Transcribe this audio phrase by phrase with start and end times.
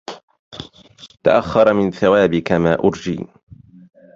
[1.23, 3.27] تأخر من ثوابك ما أرجي